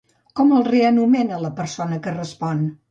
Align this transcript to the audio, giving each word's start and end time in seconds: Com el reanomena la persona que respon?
Com 0.39 0.53
el 0.59 0.65
reanomena 0.69 1.41
la 1.45 1.55
persona 1.61 2.05
que 2.09 2.17
respon? 2.19 2.71